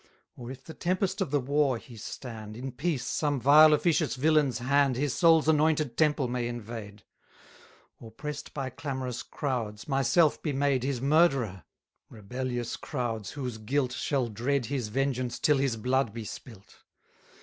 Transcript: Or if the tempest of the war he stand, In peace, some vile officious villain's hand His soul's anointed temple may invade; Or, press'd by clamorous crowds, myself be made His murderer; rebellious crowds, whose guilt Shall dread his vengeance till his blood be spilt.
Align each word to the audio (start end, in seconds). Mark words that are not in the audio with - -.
Or 0.35 0.49
if 0.49 0.63
the 0.63 0.73
tempest 0.73 1.21
of 1.21 1.29
the 1.29 1.39
war 1.39 1.77
he 1.77 1.95
stand, 1.95 2.57
In 2.57 2.71
peace, 2.71 3.05
some 3.05 3.39
vile 3.39 3.71
officious 3.71 4.15
villain's 4.15 4.57
hand 4.57 4.95
His 4.95 5.13
soul's 5.13 5.47
anointed 5.47 5.95
temple 5.95 6.27
may 6.27 6.47
invade; 6.47 7.03
Or, 7.99 8.09
press'd 8.09 8.51
by 8.51 8.71
clamorous 8.71 9.21
crowds, 9.21 9.87
myself 9.87 10.41
be 10.41 10.53
made 10.53 10.81
His 10.81 11.01
murderer; 11.01 11.65
rebellious 12.09 12.77
crowds, 12.77 13.29
whose 13.33 13.59
guilt 13.59 13.91
Shall 13.91 14.27
dread 14.29 14.65
his 14.65 14.87
vengeance 14.87 15.37
till 15.37 15.59
his 15.59 15.77
blood 15.77 16.13
be 16.15 16.25
spilt. 16.25 16.77